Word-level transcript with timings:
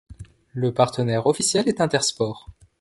Le 0.53 0.73
partenaire 0.73 1.27
officiel 1.27 1.69
est 1.69 1.79
Intersport. 1.79 2.47